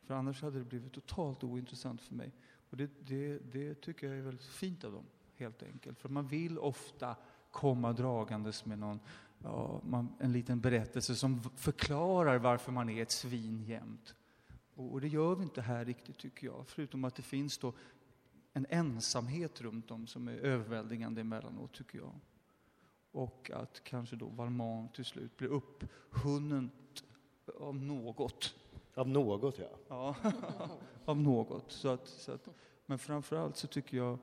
För 0.01 0.13
annars 0.13 0.41
hade 0.41 0.59
det 0.59 0.65
blivit 0.65 0.93
totalt 0.93 1.43
ointressant 1.43 2.01
för 2.01 2.15
mig. 2.15 2.33
Och 2.69 2.77
det, 2.77 2.91
det, 2.99 3.37
det 3.37 3.81
tycker 3.81 4.07
jag 4.07 4.17
är 4.17 4.21
väldigt 4.21 4.45
fint 4.45 4.83
av 4.83 4.91
dem, 4.91 5.05
helt 5.35 5.63
enkelt. 5.63 5.99
För 5.99 6.09
man 6.09 6.27
vill 6.27 6.59
ofta 6.59 7.15
komma 7.51 7.93
dragandes 7.93 8.65
med 8.65 8.79
någon, 8.79 8.99
ja, 9.43 9.81
man, 9.83 10.09
en 10.19 10.33
liten 10.33 10.59
berättelse 10.59 11.15
som 11.15 11.41
förklarar 11.41 12.37
varför 12.37 12.71
man 12.71 12.89
är 12.89 13.01
ett 13.01 13.11
svin 13.11 13.63
jämt. 13.63 14.15
Och, 14.75 14.91
och, 14.91 15.01
det 15.01 15.07
gör 15.07 15.35
vi 15.35 15.43
inte 15.43 15.61
här 15.61 15.85
riktigt, 15.85 16.17
tycker 16.17 16.47
jag. 16.47 16.63
Förutom 16.67 17.03
att 17.03 17.15
det 17.15 17.21
finns 17.21 17.57
då 17.57 17.73
en 18.53 18.65
ensamhet 18.69 19.61
runt 19.61 19.91
om 19.91 20.07
som 20.07 20.27
är 20.27 20.37
överväldigande 20.37 21.21
emellanåt, 21.21 21.73
tycker 21.73 21.97
jag. 21.97 22.13
Och 23.11 23.51
att 23.53 23.83
kanske 23.83 24.15
då 24.15 24.25
Valmont 24.25 24.93
till 24.93 25.05
slut 25.05 25.37
blir 25.37 25.47
upphunnen 25.47 26.71
av 27.59 27.75
något. 27.75 28.55
Av 28.93 29.09
något, 29.09 29.59
ja. 29.59 29.69
Ja, 29.87 30.15
av 31.05 31.17
något. 31.17 31.71
Så 31.71 31.87
att, 31.89 32.07
så 32.07 32.31
att, 32.31 32.47
men 32.85 32.99
framförallt 32.99 33.57
så 33.57 33.67
tycker 33.67 33.97
jag 33.97 34.19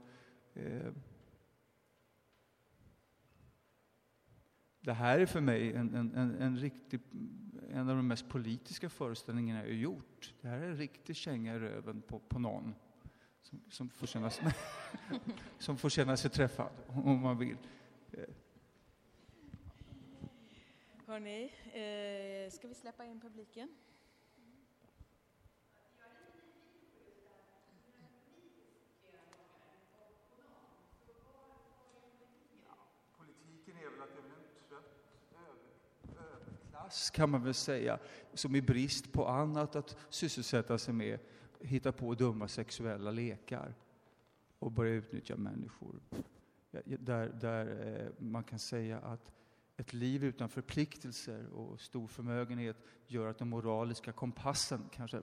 eh, 0.54 0.92
Det 4.85 4.93
här 4.93 5.19
är 5.19 5.26
för 5.26 5.41
mig 5.41 5.73
en, 5.73 5.95
en, 5.95 6.14
en, 6.14 6.35
en, 6.41 6.57
riktig, 6.57 7.00
en 7.71 7.88
av 7.88 7.97
de 7.97 8.09
mest 8.09 8.29
politiska 8.29 8.88
föreställningarna 8.88 9.61
jag 9.61 9.67
har 9.67 9.75
gjort. 9.75 10.35
Det 10.41 10.49
här 10.49 10.59
är 10.59 10.69
en 10.69 10.76
riktig 10.76 11.17
känga 11.17 11.55
i 11.55 11.59
röven 11.59 12.03
på, 12.03 12.19
på 12.19 12.38
någon 12.38 12.75
som, 13.43 13.61
som, 13.71 13.88
får 13.88 14.07
känna, 14.07 14.31
som 15.59 15.76
får 15.76 15.88
känna 15.88 16.17
sig 16.17 16.31
träffad, 16.31 16.71
om 16.87 17.21
man 17.21 17.38
vill. 17.38 17.57
Hörni, 21.07 21.45
eh, 21.45 22.50
ska 22.50 22.69
vi 22.69 22.75
släppa 22.75 23.05
in 23.05 23.21
publiken? 23.21 23.69
Politiken 33.17 33.76
är 33.76 33.91
väl 33.91 34.03
att 34.03 34.09
det 34.14 34.21
är 34.21 34.25
en 34.25 34.45
trött 36.75 36.84
plats, 36.95 37.11
kan 37.11 37.31
man 37.31 37.43
väl 37.45 37.55
säga, 37.55 37.99
som 38.35 38.57
i 38.57 38.63
brist 38.63 39.13
på 39.13 39.27
annat 39.27 39.77
att 39.77 39.97
sysselsätta 40.11 40.79
sig 40.79 40.95
med 40.95 41.19
hitta 41.61 41.93
på 41.93 42.15
dumma 42.15 42.49
sexuella 42.49 43.11
lekar 43.11 43.75
och 44.59 44.73
börja 44.73 44.95
utnyttja 44.95 45.37
människor. 45.37 46.01
Där, 46.85 47.29
där 47.41 47.67
eh, 47.67 48.13
man 48.19 48.45
kan 48.45 48.59
säga 48.59 48.99
att 48.99 49.33
ett 49.77 49.93
liv 49.93 50.25
utan 50.25 50.49
förpliktelser 50.49 51.47
och 51.53 51.81
stor 51.81 52.07
förmögenhet 52.07 52.77
gör 53.07 53.27
att 53.27 53.39
den 53.39 53.49
moraliska 53.49 54.13
kompassen 54.13 54.89
kanske 54.93 55.23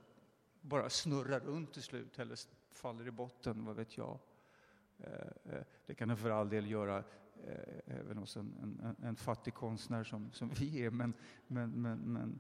bara 0.62 0.90
snurrar 0.90 1.40
runt 1.40 1.74
till 1.74 1.84
slut 1.84 2.20
eller 2.20 2.38
faller 2.72 3.08
i 3.08 3.12
botten, 3.12 3.66
vad 3.66 3.76
vet 3.76 3.98
jag. 3.98 4.20
Eh, 5.00 5.54
eh, 5.54 5.64
det 5.86 5.96
kan 5.96 6.08
den 6.08 6.18
för 6.18 6.30
all 6.30 6.50
del 6.50 6.70
göra 6.70 7.04
även 7.86 8.18
hos 8.18 8.38
en, 8.38 8.80
en, 8.84 9.06
en 9.08 9.16
fattig 9.16 9.54
konstnär 9.54 10.04
som, 10.04 10.32
som 10.32 10.50
vi 10.50 10.86
är, 10.86 10.90
men, 10.92 11.14
men, 11.48 11.72
men, 11.82 12.00
men 12.00 12.40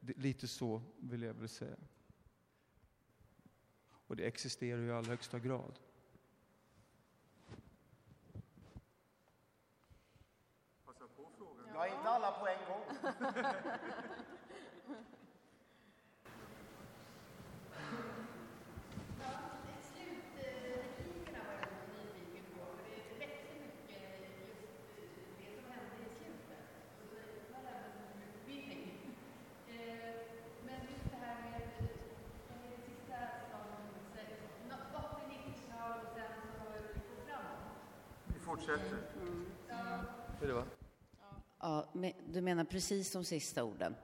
lite 0.00 0.48
så 0.48 0.82
vill 0.96 1.22
jag 1.22 1.34
väl 1.34 1.48
säga. 1.48 1.76
Och 3.88 4.16
det 4.16 4.26
existerar 4.26 4.80
ju 4.80 4.86
i 4.86 4.92
allra 4.92 5.10
högsta 5.10 5.38
grad. 5.38 5.78
Ja, 11.74 11.86
inte 11.86 12.08
alla 12.08 12.32
på 12.32 12.46
en 12.46 12.58
gång. 12.68 12.82
fortsätter. 38.56 38.98
Hur 40.40 40.48
det 40.48 40.54
var? 40.54 40.64
Ja, 41.58 41.86
du 42.28 42.40
menar 42.40 42.64
precis 42.64 43.12
de 43.12 43.24
sista 43.24 43.64
orden? 43.64 43.94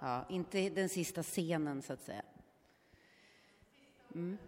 Ja, 0.00 0.24
inte 0.28 0.68
den 0.68 0.88
sista 0.88 1.22
scenen, 1.22 1.82
så 1.82 1.92
att 1.92 2.02
säga. 2.02 2.22
Mm. 4.14 4.38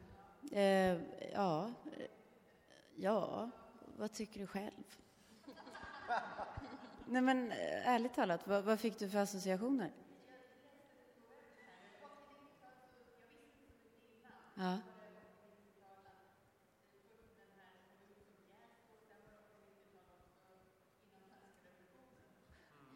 Eh, 0.53 0.99
ja, 1.33 1.71
ja, 2.97 3.51
vad 3.97 4.13
tycker 4.13 4.41
du 4.41 4.47
själv? 4.47 4.85
Nej, 7.07 7.23
men 7.23 7.53
eh, 7.53 7.89
ärligt 7.89 8.15
talat, 8.15 8.47
vad, 8.47 8.65
vad 8.65 8.81
fick 8.81 8.99
du 8.99 9.09
för 9.09 9.19
associationer? 9.19 9.91
Ja. 14.55 14.79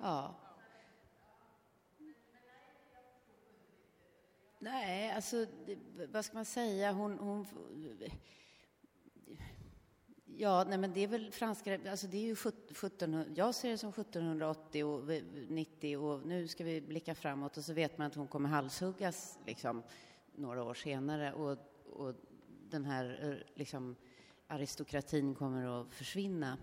Ja. 0.07 0.35
Nej, 4.59 5.11
alltså, 5.11 5.47
vad 6.13 6.25
ska 6.25 6.35
man 6.35 6.45
säga? 6.45 6.93
Hon... 6.93 7.19
hon 7.19 7.47
ja, 10.25 10.65
nej, 10.69 10.79
men 10.79 10.93
det 10.93 11.01
är 11.01 11.09
väl 11.09 11.33
franska... 11.33 11.91
Alltså 11.91 12.07
det 12.07 12.17
är 12.17 12.23
ju 12.23 12.33
1700, 12.33 13.25
jag 13.35 13.55
ser 13.55 13.71
det 13.71 13.79
som 13.79 13.91
1780 13.91 14.85
och 14.85 15.09
90 15.49 15.97
och 15.97 16.27
nu 16.27 16.49
ska 16.49 16.65
vi 16.65 16.81
blicka 16.81 17.15
framåt 17.15 17.57
och 17.57 17.65
så 17.65 17.73
vet 17.73 17.99
man 17.99 18.07
att 18.07 18.15
hon 18.15 18.29
kommer 18.29 18.49
halshuggas 18.49 19.39
liksom, 19.47 19.83
några 20.35 20.63
år 20.63 20.75
senare 20.75 21.33
och, 21.33 21.59
och 21.93 22.15
den 22.71 22.85
här 22.85 23.19
eh, 23.23 23.59
liksom, 23.59 23.97
aristokratin 24.47 25.35
kommer 25.35 25.81
att 25.81 25.95
försvinna 25.95 26.59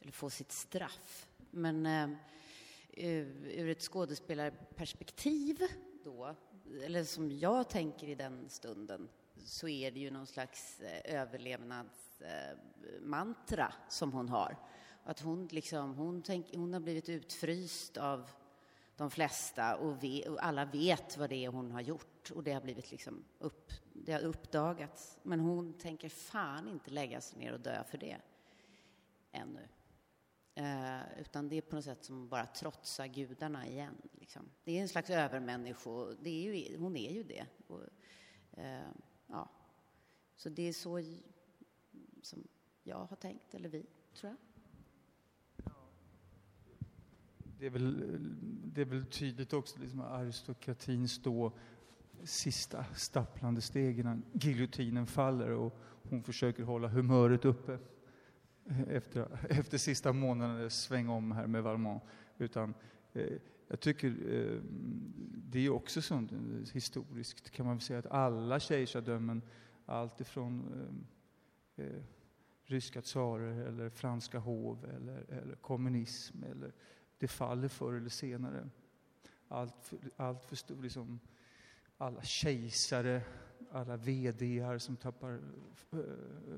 eller 0.00 0.12
få 0.12 0.30
sitt 0.30 0.52
straff. 0.52 1.28
Men 1.50 1.86
eh, 1.86 2.10
eh, 2.90 3.26
ur 3.60 3.68
ett 3.68 3.82
skådespelarperspektiv 3.82 5.62
då, 6.04 6.34
eller 6.84 7.04
som 7.04 7.30
jag 7.30 7.68
tänker 7.68 8.08
i 8.08 8.14
den 8.14 8.48
stunden, 8.48 9.08
så 9.44 9.68
är 9.68 9.90
det 9.90 10.00
ju 10.00 10.10
någon 10.10 10.26
slags 10.26 10.80
eh, 10.80 11.20
överlevnadsmantra 11.20 13.66
eh, 13.66 13.72
som 13.88 14.12
hon 14.12 14.28
har. 14.28 14.56
Att 15.04 15.20
hon, 15.20 15.46
liksom, 15.46 15.94
hon, 15.94 16.22
tänk, 16.22 16.54
hon 16.54 16.72
har 16.72 16.80
blivit 16.80 17.08
utfryst 17.08 17.96
av 17.96 18.30
de 18.96 19.10
flesta 19.10 19.76
och, 19.76 20.04
ve, 20.04 20.28
och 20.28 20.44
alla 20.44 20.64
vet 20.64 21.16
vad 21.16 21.30
det 21.30 21.44
är 21.44 21.48
hon 21.48 21.70
har 21.70 21.80
gjort 21.80 22.30
och 22.34 22.42
det 22.42 22.52
har 22.52 22.60
blivit 22.60 22.90
liksom 22.90 23.24
upp, 23.38 23.72
det 23.92 24.12
har 24.12 24.20
uppdagats. 24.20 25.18
Men 25.22 25.40
hon 25.40 25.72
tänker 25.72 26.08
fan 26.08 26.68
inte 26.68 26.90
lägga 26.90 27.20
sig 27.20 27.38
ner 27.38 27.52
och 27.52 27.60
dö 27.60 27.84
för 27.84 27.98
det 27.98 28.16
ännu. 29.32 29.68
Eh, 30.58 31.20
utan 31.20 31.48
det 31.48 31.56
är 31.56 31.60
på 31.60 31.76
något 31.76 31.84
sätt 31.84 32.04
som 32.04 32.28
bara 32.28 32.46
trotsa 32.46 33.06
gudarna 33.06 33.66
igen. 33.66 33.94
Liksom. 34.12 34.42
Det 34.64 34.78
är 34.78 34.82
en 34.82 34.88
slags 34.88 35.10
övermännisko. 35.10 36.14
Det 36.22 36.30
är 36.30 36.54
ju, 36.54 36.78
hon 36.78 36.96
är 36.96 37.12
ju 37.12 37.22
det. 37.22 37.46
Och, 37.66 37.82
eh, 38.60 38.88
ja. 39.26 39.50
Så 40.36 40.48
det 40.48 40.62
är 40.62 40.72
så 40.72 41.02
som 42.22 42.48
jag 42.82 42.96
har 42.96 43.16
tänkt, 43.16 43.54
eller 43.54 43.68
vi, 43.68 43.86
tror 44.14 44.32
jag. 44.32 44.38
Det 47.58 47.66
är 47.66 47.70
väl, 47.70 48.16
det 48.64 48.80
är 48.80 48.84
väl 48.84 49.06
tydligt 49.06 49.52
också 49.52 49.78
liksom 49.78 50.00
aristokratins 50.00 51.18
då 51.18 51.52
sista 52.24 52.84
stapplande 52.94 53.60
steg 53.60 53.98
innan 53.98 54.24
giljotinen 54.32 55.06
faller 55.06 55.50
och 55.50 55.78
hon 56.10 56.22
försöker 56.22 56.62
hålla 56.62 56.88
humöret 56.88 57.44
uppe 57.44 57.78
efter, 58.88 59.38
efter 59.50 59.78
sista 59.78 60.12
månaden 60.12 60.70
sväng 60.70 61.08
om 61.08 61.32
här 61.32 61.46
med 61.46 61.62
Valmont. 61.62 62.02
Utan 62.38 62.74
eh, 63.12 63.32
jag 63.68 63.80
tycker 63.80 64.08
eh, 64.08 64.60
det 65.34 65.58
är 65.66 65.70
också 65.70 66.02
sånt 66.02 66.32
eh, 66.32 66.38
historiskt 66.72 67.50
kan 67.50 67.66
man 67.66 67.76
väl 67.76 67.82
säga 67.82 67.98
att 67.98 68.06
alla 68.06 68.60
kejsardömen, 68.60 69.42
allt 69.86 70.20
ifrån 70.20 70.64
eh, 71.76 71.84
eh, 71.84 72.02
ryska 72.64 73.02
tsarer 73.02 73.66
eller 73.66 73.90
franska 73.90 74.38
hov 74.38 74.84
eller, 74.84 75.24
eller 75.28 75.54
kommunism 75.54 76.42
eller 76.42 76.72
det 77.18 77.28
faller 77.28 77.68
förr 77.68 77.94
eller 77.94 78.08
senare. 78.08 78.68
Allt 79.48 79.74
för, 79.82 79.98
allt 80.16 80.44
för 80.44 80.56
stor, 80.56 80.82
liksom, 80.82 81.20
alla 81.98 82.22
kejsare, 82.22 83.22
alla 83.70 83.96
VDar 83.96 84.78
som 84.78 84.96
tappar 84.96 85.40
eh, 85.92 85.98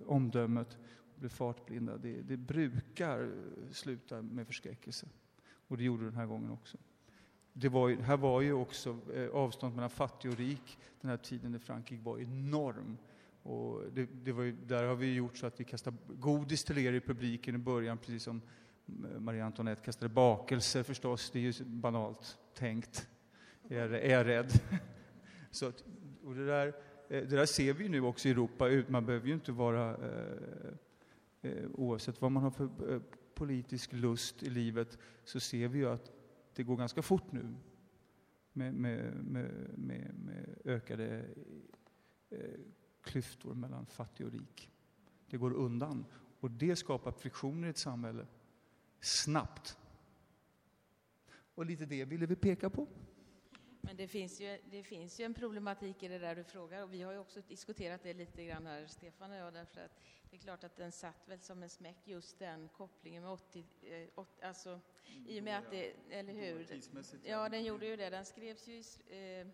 omdömet 0.07 0.79
blir 1.21 1.31
fartblinda, 1.31 1.97
det, 1.97 2.23
det 2.23 2.37
brukar 2.37 3.33
sluta 3.71 4.23
med 4.23 4.47
förskräckelse. 4.47 5.07
Och 5.69 5.77
det 5.77 5.85
gjorde 5.85 6.03
det 6.03 6.11
den 6.11 6.19
här 6.19 6.27
gången 6.27 6.51
också. 6.51 6.79
Det 7.53 7.69
var 7.69 7.89
ju, 7.89 8.01
här 8.01 8.17
var 8.17 8.41
ju 8.41 8.53
också 8.53 8.99
eh, 9.15 9.29
avståndet 9.29 9.77
mellan 9.77 9.91
fattig 9.91 10.31
och 10.31 10.37
rik 10.37 10.79
den 11.01 11.11
här 11.11 11.17
tiden 11.17 11.55
i 11.55 11.59
Frankrike 11.59 12.03
var 12.03 12.19
enorm. 12.19 12.97
Och 13.43 13.83
det, 13.93 14.09
det 14.25 14.33
var 14.33 14.43
ju, 14.43 14.53
där 14.53 14.85
har 14.85 14.95
vi 14.95 15.15
gjort 15.15 15.37
så 15.37 15.47
att 15.47 15.61
vi 15.61 15.65
kastar 15.65 15.95
godis 16.09 16.65
till 16.65 16.79
er 16.79 16.93
i 16.93 17.01
publiken 17.01 17.55
i 17.55 17.59
början, 17.59 17.99
precis 17.99 18.23
som 18.23 18.43
Marie 19.19 19.45
Antoinette 19.45 19.85
kastade 19.85 20.09
bakelser 20.09 20.83
förstås. 20.83 21.31
Det 21.31 21.39
är 21.39 21.43
ju 21.43 21.65
banalt 21.65 22.39
tänkt, 22.55 23.09
är, 23.69 23.91
är 23.91 24.11
jag 24.11 24.27
rädd. 24.27 24.53
Så 25.51 25.67
att, 25.67 25.85
och 26.25 26.35
det, 26.35 26.47
där, 26.47 26.67
eh, 26.67 26.73
det 27.09 27.37
där 27.37 27.47
ser 27.47 27.73
vi 27.73 27.89
nu 27.89 28.01
också 28.01 28.29
i 28.29 28.31
Europa. 28.31 28.69
Man 28.89 29.07
behöver 29.07 29.27
ju 29.27 29.35
inte 29.35 29.53
vara, 29.53 29.91
eh, 29.91 30.75
Eh, 31.43 31.71
oavsett 31.73 32.21
vad 32.21 32.33
man 32.33 32.43
har 32.43 32.51
för 32.51 32.93
eh, 32.93 33.01
politisk 33.35 33.93
lust 33.93 34.43
i 34.43 34.51
livet, 34.51 34.99
så 35.25 35.41
ser 35.41 35.69
vi 35.69 35.79
ju 35.79 35.89
att 35.89 36.13
det 36.55 36.63
går 36.63 36.77
ganska 36.77 37.03
fort 37.03 37.33
nu 37.33 37.55
med, 38.53 38.75
med, 38.75 39.25
med, 39.25 39.79
med, 39.79 40.15
med 40.15 40.59
ökade 40.65 41.25
eh, 42.31 42.61
klyftor 43.03 43.55
mellan 43.55 43.87
fattig 43.87 44.27
och 44.27 44.33
rik. 44.33 44.71
Det 45.27 45.37
går 45.37 45.53
undan 45.53 46.05
och 46.41 46.51
det 46.51 46.77
skapar 46.77 47.13
friktioner 47.13 47.67
i 47.67 47.71
ett 47.71 47.79
samhälle 47.79 48.27
snabbt. 49.01 49.79
Och 51.55 51.67
lite 51.67 51.87
det 51.87 52.05
ville 52.05 52.27
vi 52.27 52.37
peka 52.37 52.71
på. 52.71 52.89
Men 53.81 53.97
det 53.97 54.09
finns, 54.09 54.41
ju, 54.41 54.59
det 54.71 54.83
finns 54.83 55.21
ju 55.21 55.25
en 55.25 55.35
problematik 55.35 56.03
i 56.03 56.09
det 56.09 56.19
där 56.19 56.35
du 56.35 56.45
frågar 56.45 56.83
och 56.83 56.93
vi 56.93 57.03
har 57.03 57.13
ju 57.13 57.19
också 57.19 57.41
diskuterat 57.41 58.03
det 58.03 58.15
lite 58.15 58.45
grann 58.45 58.67
här, 58.67 58.87
Stefan 58.87 59.31
och 59.31 59.37
jag, 59.37 59.53
därför 59.53 59.81
att 59.81 60.01
det 60.31 60.37
är 60.37 60.41
klart 60.41 60.65
att 60.65 60.77
den 60.77 60.93
satt 60.93 61.29
väl 61.29 61.41
som 61.41 61.63
en 61.63 61.69
smäck 61.69 61.97
just 62.05 62.39
den 62.39 62.69
kopplingen 62.69 63.23
med 63.23 63.33
80, 63.33 63.65
eh, 63.83 64.09
80 64.15 64.45
alltså 64.45 64.81
i 65.27 65.41
och 65.41 65.45
med 65.45 65.59
att 65.59 65.71
det, 65.71 65.93
eller 66.11 66.33
hur? 66.33 66.67
Ja, 67.25 67.49
den 67.49 67.65
gjorde 67.65 67.87
ju 67.87 67.97
det. 67.97 68.11
Den 68.11 68.25
skrevs 68.25 68.69
ju 68.69 68.75
i, 68.75 69.41
eh, 69.41 69.47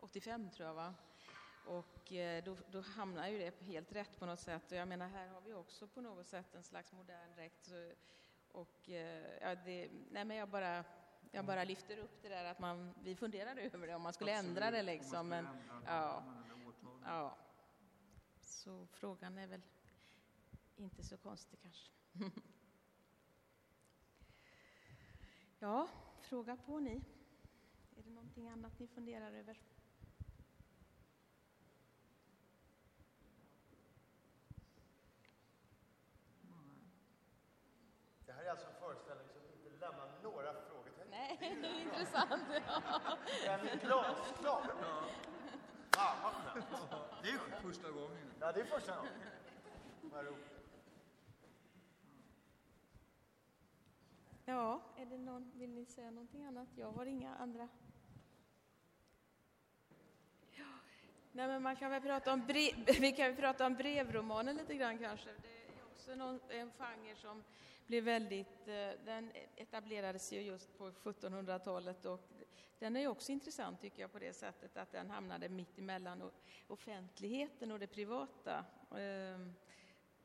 85 0.00 0.50
tror 0.50 0.68
jag 0.68 0.74
va? 0.74 0.94
Och 1.66 2.12
eh, 2.12 2.44
då, 2.44 2.56
då 2.70 2.80
hamnar 2.80 3.28
ju 3.28 3.38
det 3.38 3.62
helt 3.62 3.92
rätt 3.92 4.18
på 4.18 4.26
något 4.26 4.40
sätt. 4.40 4.72
Och 4.72 4.76
jag 4.76 4.88
menar, 4.88 5.08
här 5.08 5.28
har 5.28 5.40
vi 5.40 5.54
också 5.54 5.86
på 5.86 6.00
något 6.00 6.28
sätt 6.28 6.54
en 6.54 6.62
slags 6.62 6.92
modern 6.92 7.34
dräkt. 7.34 7.70
Och 8.52 8.90
eh, 8.90 9.24
ja, 9.40 9.54
det, 9.54 9.90
nej 10.10 10.24
men 10.24 10.36
jag 10.36 10.48
bara, 10.48 10.84
jag 11.34 11.44
bara 11.44 11.64
lyfter 11.64 11.98
upp 11.98 12.22
det 12.22 12.28
där 12.28 12.44
att 12.44 12.58
man, 12.58 12.94
vi 13.02 13.16
funderade 13.16 13.62
över 13.62 13.86
det 13.86 13.94
om 13.94 14.02
man 14.02 14.12
skulle 14.12 14.32
ändra 14.32 14.70
det 14.70 14.82
liksom. 14.82 15.28
Men, 15.28 15.48
ja, 15.86 16.24
ja. 17.04 17.36
Så 18.40 18.86
frågan 18.86 19.38
är 19.38 19.46
väl 19.46 19.62
inte 20.76 21.02
så 21.02 21.16
konstig 21.16 21.58
kanske. 21.62 21.90
ja, 25.58 25.88
fråga 26.20 26.56
på 26.56 26.78
ni. 26.80 27.04
Är 27.96 28.02
det 28.02 28.10
någonting 28.10 28.48
annat 28.48 28.78
ni 28.78 28.86
funderar 28.86 29.32
över? 29.32 29.60
Det 38.26 38.32
här 38.32 38.44
är 38.44 38.50
alltså 38.50 38.66
en 38.66 38.74
föreställning 38.74 39.28
som 39.28 39.42
inte 39.42 39.86
lämnar 39.86 40.22
några 40.22 40.52
frågetecken. 40.54 41.06
Nej, 41.10 41.28
det 41.28 41.31
är 41.31 41.31
intressant. 41.42 42.42
Den 43.44 43.68
är 43.68 43.80
glasklar. 43.80 44.62
Fan 45.90 46.16
vad 46.22 46.32
skönt. 46.32 46.66
Det 47.22 47.28
är 47.28 47.60
första 47.62 47.90
gången. 47.90 48.32
Ja, 48.40 48.52
det 48.52 48.60
är 48.60 48.64
första 48.64 48.96
gången. 48.96 49.12
Vad 50.02 50.24
roligt. 50.24 50.52
Ja, 54.44 54.82
är 54.96 55.06
det 55.06 55.18
någon, 55.18 55.52
vill 55.54 55.70
ni 55.70 55.84
säga 55.84 56.10
någonting 56.10 56.44
annat? 56.44 56.68
Jag 56.76 56.92
har 56.92 57.06
inga 57.06 57.34
andra. 57.34 57.68
Ja. 60.50 60.64
Nej, 61.32 61.46
men 61.46 61.62
man 61.62 61.76
kan 61.76 61.90
väl 61.90 62.02
prata 62.02 62.32
om 62.32 62.46
brev, 62.46 62.74
vi 63.00 63.12
kan 63.12 63.26
väl 63.26 63.36
prata 63.36 63.66
om 63.66 63.74
brevromanen 63.74 64.56
lite 64.56 64.74
grann 64.74 64.98
kanske. 64.98 65.30
Det 65.42 65.48
är 65.48 65.84
också 65.92 66.14
någon, 66.14 66.40
en 66.48 66.70
genre 66.70 67.16
som 67.16 67.44
blev 67.92 68.04
väldigt, 68.04 68.68
eh, 68.68 68.90
den 69.04 69.30
etablerades 69.56 70.32
ju 70.32 70.40
just 70.40 70.78
på 70.78 70.90
1700-talet 70.90 72.04
och 72.04 72.20
den 72.78 72.96
är 72.96 73.00
ju 73.00 73.08
också 73.08 73.32
intressant 73.32 73.80
tycker 73.80 74.02
jag 74.02 74.12
på 74.12 74.18
det 74.18 74.32
sättet 74.32 74.76
att 74.76 74.92
den 74.92 75.10
hamnade 75.10 75.48
mitt 75.48 75.78
emellan 75.78 76.30
offentligheten 76.66 77.72
och 77.72 77.78
det 77.78 77.86
privata. 77.86 78.64
Ehm, 78.96 79.54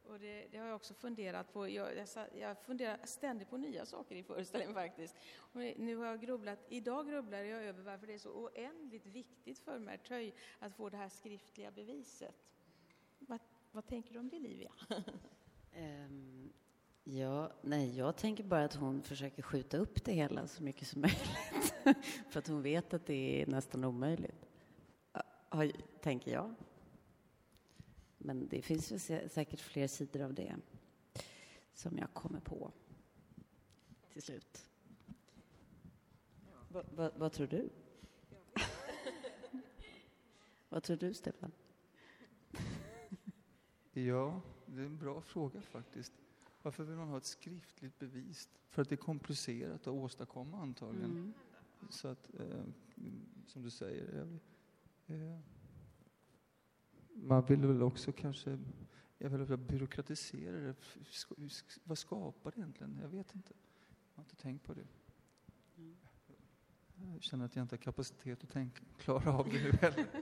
och 0.04 0.20
det, 0.20 0.48
det, 0.52 0.58
har 0.58 0.68
jag 0.68 0.76
också 0.76 0.94
funderat 0.94 1.54
på. 1.54 1.70
Jag, 1.70 1.98
jag, 1.98 2.08
jag, 2.40 2.58
funderar 2.58 3.00
ständigt 3.04 3.50
på 3.50 3.58
nya 3.58 3.86
saker 3.86 4.16
i 4.16 4.24
föreställningen 4.24 4.74
faktiskt. 4.74 5.16
Och 5.38 5.60
nu 5.60 5.96
har 5.96 6.06
jag 6.06 6.22
grubblat, 6.22 6.60
idag 6.70 7.10
grubblar 7.10 7.38
jag 7.38 7.64
över 7.64 7.84
varför 7.84 8.08
det 8.08 8.14
är 8.14 8.20
så 8.20 8.32
oändligt 8.32 9.06
viktigt 9.06 9.60
för 9.60 9.80
Mertöj 9.80 10.34
att 10.60 10.76
få 10.76 10.90
det 10.90 10.98
här 10.98 11.10
skriftliga 11.10 11.72
beviset. 11.72 12.36
Vad, 13.20 13.40
vad 13.72 13.88
tänker 13.88 14.14
du 14.14 14.20
om 14.20 14.30
det, 14.30 14.40
Livia? 14.40 14.72
Ehm, 15.74 16.54
Ja, 17.10 17.52
nej, 17.62 17.98
jag 17.98 18.16
tänker 18.16 18.44
bara 18.44 18.64
att 18.64 18.74
hon 18.74 19.02
försöker 19.02 19.42
skjuta 19.42 19.78
upp 19.78 20.04
det 20.04 20.14
hela 20.14 20.48
så 20.48 20.64
mycket 20.64 20.88
som 20.88 21.02
möjligt. 21.02 21.74
för 22.30 22.40
att 22.40 22.48
hon 22.48 22.62
vet 22.62 22.94
att 22.94 23.06
det 23.06 23.42
är 23.42 23.48
nästan 23.48 23.84
omöjligt, 23.84 24.48
tänker 26.02 26.32
jag. 26.32 26.56
Men 28.18 28.48
det 28.48 28.62
finns 28.62 28.92
ju 28.92 29.00
säkert 29.30 29.60
fler 29.60 29.88
sidor 29.88 30.22
av 30.22 30.34
det 30.34 30.56
som 31.74 31.98
jag 31.98 32.14
kommer 32.14 32.40
på 32.40 32.72
till 34.14 34.22
slut. 34.22 34.70
Va, 36.70 36.84
va, 36.96 37.12
vad 37.16 37.32
tror 37.32 37.48
du? 37.48 37.70
vad 40.70 40.84
tror 40.84 40.98
du, 40.98 41.14
Stefan? 41.14 41.52
ja, 43.92 44.42
det 44.66 44.82
är 44.82 44.86
en 44.86 44.98
bra 44.98 45.22
fråga 45.22 45.62
faktiskt. 45.62 46.14
Varför 46.68 46.84
vill 46.84 46.96
man 46.96 47.08
ha 47.08 47.18
ett 47.18 47.26
skriftligt 47.26 48.00
bevis? 48.00 48.50
För 48.70 48.82
att 48.82 48.90
det 48.90 48.96
är 48.96 48.98
komplicerat 48.98 49.82
att 49.82 49.88
åstadkomma 49.88 50.62
antagligen. 50.62 51.12
Mm. 51.12 51.34
Så 51.90 52.08
att, 52.08 52.40
eh, 52.40 52.64
som 53.46 53.64
du 53.64 53.70
säger, 53.70 54.40
eh, 55.08 55.40
man 57.14 57.46
vill 57.46 57.66
väl 57.66 57.84
också 57.84 58.12
kanske 58.12 58.60
jag 59.18 59.30
vill 59.30 59.58
byråkratisera 59.58 60.58
det. 60.60 60.76
Vad 61.84 61.98
skapar 61.98 62.52
det 62.52 62.60
egentligen? 62.60 63.00
Jag 63.02 63.10
vet 63.10 63.36
inte. 63.36 63.54
Jag 64.14 64.18
har 64.18 64.24
inte 64.24 64.36
tänkt 64.36 64.66
på 64.66 64.74
det. 64.74 64.88
Jag 67.14 67.24
känner 67.24 67.46
att 67.46 67.56
jag 67.56 67.64
inte 67.64 67.76
har 67.76 67.82
kapacitet 67.82 68.44
att 68.44 68.50
tänka, 68.50 68.84
klara 68.98 69.34
av 69.34 69.50
det 69.50 69.64
nu 69.64 69.72
heller. 69.72 70.08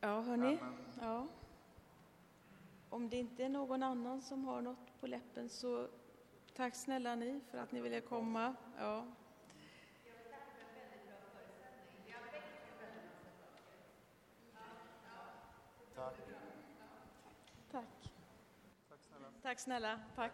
Ja, 0.00 0.20
hörni. 0.20 0.58
Ja. 1.00 1.28
Om 2.90 3.08
det 3.08 3.16
inte 3.16 3.44
är 3.44 3.48
någon 3.48 3.82
annan 3.82 4.22
som 4.22 4.44
har 4.44 4.60
något 4.62 5.00
på 5.00 5.06
läppen 5.06 5.48
så 5.48 5.88
tack 6.56 6.74
snälla 6.74 7.14
ni 7.14 7.40
för 7.50 7.58
att 7.58 7.72
ni 7.72 7.80
ville 7.80 8.00
komma. 8.00 8.54
Ja. 8.78 9.04
Tack 19.42 19.60
snälla. 19.60 20.00
Tack. 20.14 20.32